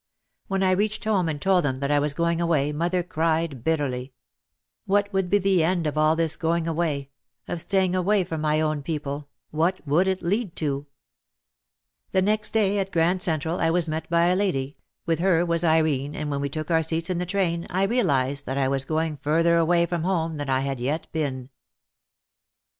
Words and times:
When 0.47 0.63
I 0.63 0.71
reached 0.71 1.03
home 1.03 1.29
and 1.29 1.39
told 1.39 1.63
them 1.63 1.79
that 1.79 1.91
I 1.91 1.99
was 1.99 2.15
going 2.15 2.41
away 2.41 2.71
mother 2.71 3.03
cried 3.03 3.63
bitterly: 3.63 4.13
What 4.87 5.13
would 5.13 5.29
be 5.29 5.37
the 5.37 5.63
end 5.63 5.85
of 5.85 5.95
all 5.95 6.15
this 6.15 6.35
going 6.37 6.67
away, 6.67 7.11
of 7.47 7.61
staying 7.61 7.93
away 7.95 8.23
from 8.23 8.41
my 8.41 8.59
own 8.61 8.81
people, 8.81 9.29
what 9.51 9.79
would 9.87 10.07
it 10.07 10.23
lead 10.23 10.55
to? 10.55 10.87
The 12.13 12.23
next 12.23 12.49
day 12.51 12.79
at 12.79 12.91
Grand 12.91 13.21
Central 13.21 13.59
I 13.59 13.69
was 13.69 13.87
met 13.87 14.09
by 14.09 14.25
a 14.25 14.35
lady, 14.35 14.75
with 15.05 15.19
her 15.19 15.45
was 15.45 15.63
Irene 15.63 16.15
and 16.15 16.31
when 16.31 16.41
we 16.41 16.49
took 16.49 16.71
our 16.71 16.81
seats 16.81 17.11
in 17.11 17.19
the 17.19 17.27
train 17.27 17.67
I 17.69 17.83
realised 17.83 18.47
that 18.47 18.57
I 18.57 18.67
was 18.67 18.85
going 18.85 19.17
further 19.17 19.55
away 19.55 19.85
from 19.85 20.01
home 20.01 20.37
than 20.37 20.49
I 20.49 20.61
had 20.61 20.79
yet 20.79 21.11
been. 21.11 21.51